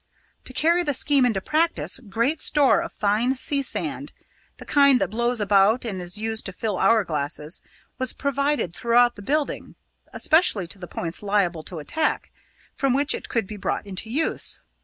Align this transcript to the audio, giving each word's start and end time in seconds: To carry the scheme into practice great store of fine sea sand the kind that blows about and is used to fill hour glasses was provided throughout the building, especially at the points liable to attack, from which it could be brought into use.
To 0.45 0.51
carry 0.53 0.81
the 0.81 0.95
scheme 0.95 1.27
into 1.27 1.41
practice 1.41 1.99
great 1.99 2.41
store 2.41 2.81
of 2.81 2.91
fine 2.91 3.35
sea 3.35 3.61
sand 3.61 4.13
the 4.57 4.65
kind 4.65 4.99
that 4.99 5.11
blows 5.11 5.39
about 5.39 5.85
and 5.85 6.01
is 6.01 6.17
used 6.17 6.47
to 6.47 6.51
fill 6.51 6.79
hour 6.79 7.03
glasses 7.03 7.61
was 7.99 8.11
provided 8.11 8.73
throughout 8.73 9.15
the 9.15 9.21
building, 9.21 9.75
especially 10.11 10.63
at 10.63 10.71
the 10.71 10.87
points 10.87 11.21
liable 11.21 11.61
to 11.65 11.77
attack, 11.77 12.31
from 12.75 12.95
which 12.95 13.13
it 13.13 13.29
could 13.29 13.45
be 13.45 13.57
brought 13.57 13.85
into 13.85 14.09
use. 14.09 14.59